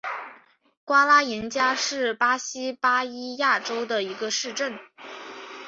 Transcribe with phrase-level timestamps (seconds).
[0.83, 4.79] 瓜拉廷加是巴西巴伊亚州的一个市镇。